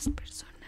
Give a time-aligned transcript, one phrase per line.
[0.00, 0.59] las personas.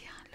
[0.00, 0.31] La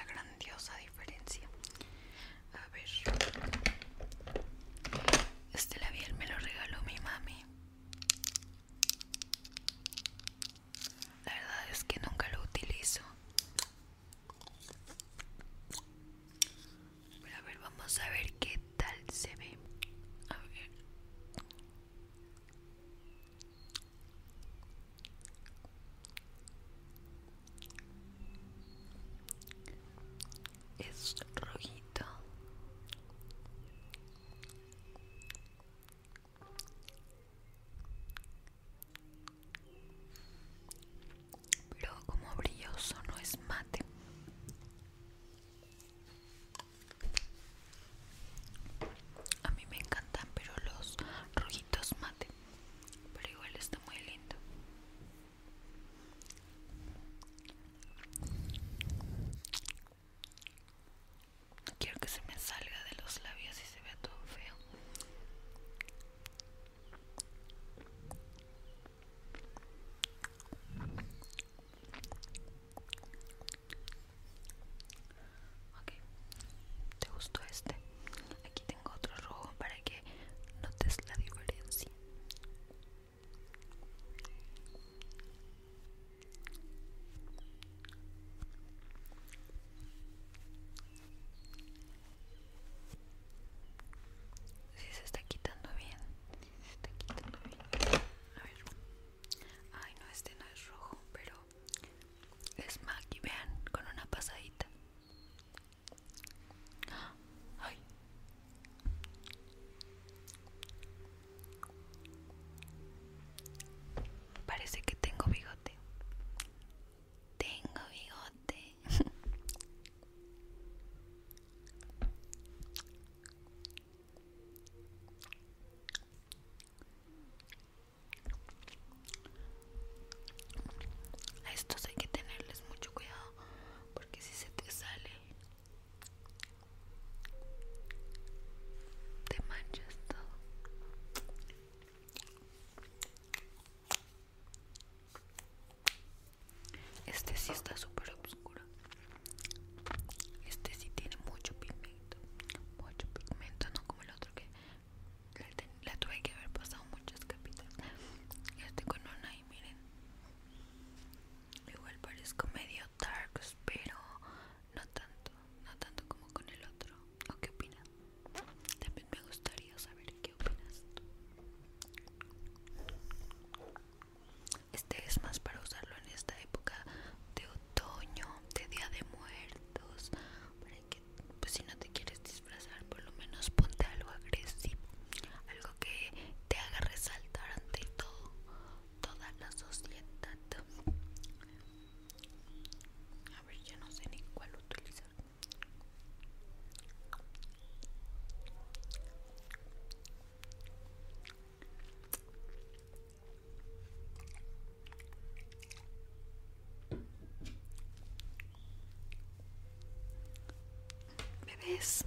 [211.67, 212.03] guys.